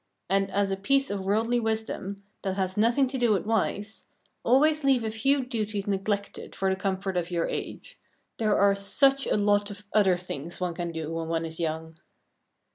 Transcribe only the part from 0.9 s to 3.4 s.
of worldly wisdom, that has nothing to do